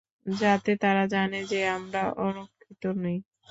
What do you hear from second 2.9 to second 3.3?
নই।